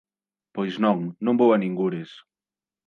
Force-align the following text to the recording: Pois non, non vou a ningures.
Pois 0.55 0.73
non, 0.83 0.97
non 1.25 1.37
vou 1.39 1.49
a 1.55 1.57
ningures. 1.63 2.11